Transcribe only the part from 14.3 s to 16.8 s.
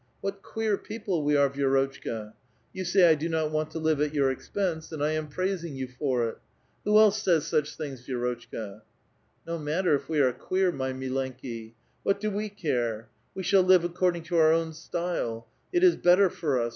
our own style; it is better for us.